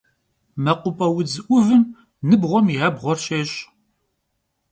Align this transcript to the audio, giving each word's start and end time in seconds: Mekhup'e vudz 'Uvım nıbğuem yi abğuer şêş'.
Mekhup'e 0.63 1.07
vudz 1.13 1.33
'Uvım 1.45 1.83
nıbğuem 2.27 2.67
yi 2.73 2.79
abğuer 2.87 3.17
şêş'. 3.25 3.55